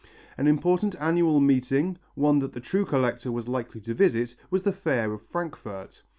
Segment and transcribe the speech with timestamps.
[0.35, 4.73] An important annual meeting, one that the true collector was likely to visit, was the
[4.73, 6.01] fair of Frankfurt.